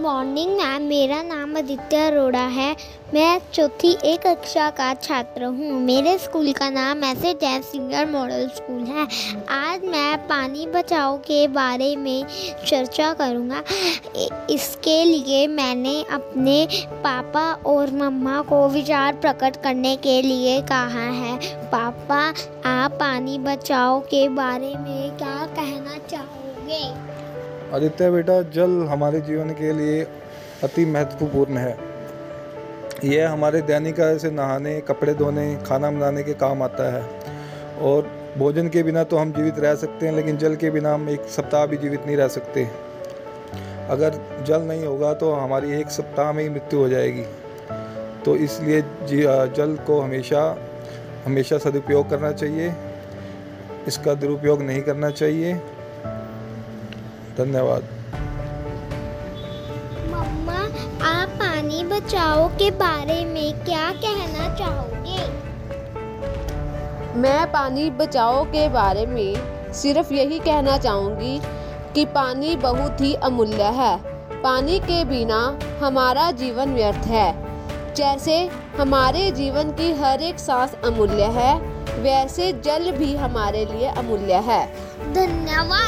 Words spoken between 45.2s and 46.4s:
हमारी एक सप्ताह